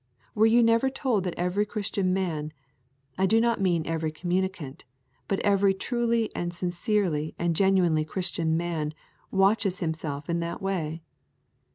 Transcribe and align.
Were 0.33 0.47
you 0.47 0.63
never 0.63 0.89
told 0.89 1.25
that 1.25 1.37
every 1.37 1.63
Christian 1.63 2.11
man, 2.11 2.53
I 3.19 3.27
do 3.27 3.39
not 3.39 3.61
mean 3.61 3.85
every 3.85 4.11
communicant, 4.11 4.83
but 5.27 5.39
every 5.41 5.75
truly 5.75 6.35
and 6.35 6.51
sincerely 6.51 7.35
and 7.37 7.55
genuinely 7.55 8.03
Christian 8.03 8.57
man 8.57 8.95
watches 9.29 9.77
himself 9.79 10.27
in 10.27 10.39
that 10.39 10.59
way? 10.59 11.03